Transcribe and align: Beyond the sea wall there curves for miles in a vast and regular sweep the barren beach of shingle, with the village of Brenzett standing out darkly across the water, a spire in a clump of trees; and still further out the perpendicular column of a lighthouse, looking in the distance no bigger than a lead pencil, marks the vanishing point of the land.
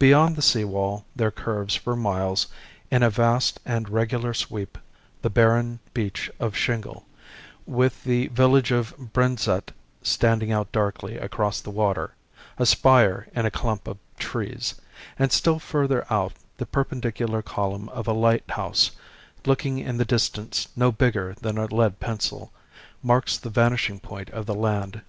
Beyond 0.00 0.34
the 0.34 0.42
sea 0.42 0.64
wall 0.64 1.04
there 1.14 1.30
curves 1.30 1.76
for 1.76 1.94
miles 1.94 2.48
in 2.90 3.04
a 3.04 3.10
vast 3.10 3.60
and 3.64 3.88
regular 3.88 4.34
sweep 4.34 4.76
the 5.20 5.30
barren 5.30 5.78
beach 5.94 6.28
of 6.40 6.56
shingle, 6.56 7.06
with 7.64 8.02
the 8.02 8.26
village 8.26 8.72
of 8.72 8.92
Brenzett 9.12 9.70
standing 10.02 10.50
out 10.50 10.72
darkly 10.72 11.16
across 11.16 11.60
the 11.60 11.70
water, 11.70 12.10
a 12.58 12.66
spire 12.66 13.28
in 13.36 13.46
a 13.46 13.52
clump 13.52 13.86
of 13.86 13.98
trees; 14.18 14.74
and 15.16 15.30
still 15.30 15.60
further 15.60 16.12
out 16.12 16.32
the 16.56 16.66
perpendicular 16.66 17.40
column 17.40 17.88
of 17.90 18.08
a 18.08 18.12
lighthouse, 18.12 18.90
looking 19.46 19.78
in 19.78 19.96
the 19.96 20.04
distance 20.04 20.66
no 20.74 20.90
bigger 20.90 21.36
than 21.40 21.56
a 21.56 21.72
lead 21.72 22.00
pencil, 22.00 22.50
marks 23.00 23.38
the 23.38 23.48
vanishing 23.48 24.00
point 24.00 24.28
of 24.30 24.46
the 24.46 24.56
land. 24.56 25.02